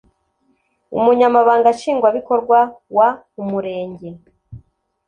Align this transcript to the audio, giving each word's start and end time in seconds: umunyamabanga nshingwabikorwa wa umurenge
umunyamabanga 0.97 1.67
nshingwabikorwa 1.75 2.59
wa 2.97 3.09
umurenge 3.41 4.09